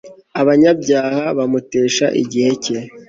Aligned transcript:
abanyabyaha 0.41 1.23
bamutesha 1.37 2.05
igihe 2.21 2.51
cye 2.63 2.77